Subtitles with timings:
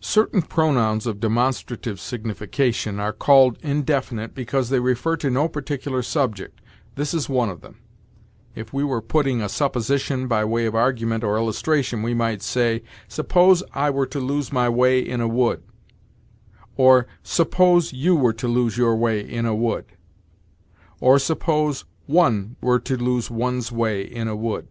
[0.00, 6.62] Certain pronouns of demonstrative signification are called indefinite because they refer to no particular subject.
[6.94, 7.76] This is one of them.
[8.54, 12.82] If we were putting a supposition by way of argument or illustration, we might say,
[13.08, 15.62] "Suppose I were to lose my way in a wood";
[16.78, 19.84] or, "Suppose you were to lose your way in a wood";
[20.98, 24.66] or, "Suppose one were to lose one's way in a wood."